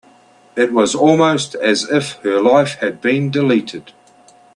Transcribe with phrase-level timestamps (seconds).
[0.55, 3.93] It was almost as if her life had been deleted.